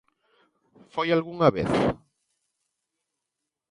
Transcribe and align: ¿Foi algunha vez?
¿Foi 0.93 1.07
algunha 1.11 1.49
vez? 1.57 1.71